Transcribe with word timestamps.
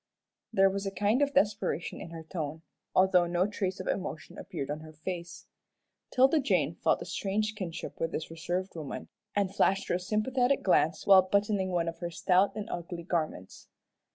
There 0.51 0.67
was 0.71 0.87
a 0.87 0.91
kind 0.91 1.21
of 1.21 1.35
desperation 1.35 2.01
in 2.01 2.09
her 2.09 2.23
tone, 2.23 2.63
although 2.95 3.27
no 3.27 3.45
trace 3.45 3.79
of 3.79 3.85
emotion 3.85 4.35
appeared 4.35 4.71
on 4.71 4.79
her 4.79 4.93
face. 4.93 5.45
'Tilda 6.11 6.39
Jane 6.39 6.73
felt 6.73 7.03
a 7.03 7.05
strange 7.05 7.53
kinship 7.53 7.99
with 7.99 8.11
this 8.11 8.31
reserved 8.31 8.75
woman, 8.75 9.09
and 9.35 9.53
flashed 9.53 9.89
her 9.89 9.93
a 9.93 9.99
sympathetic 9.99 10.63
glance 10.63 11.05
while 11.05 11.21
buttoning 11.21 11.69
one 11.69 11.87
of 11.87 11.99
her 11.99 12.09
stout 12.09 12.55
and 12.55 12.67
ugly 12.71 13.03
garments. 13.03 13.67